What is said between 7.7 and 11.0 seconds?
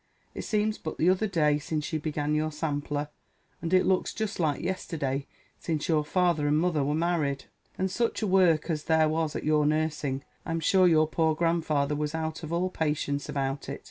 And such a work as there was at your nursing! I'm sure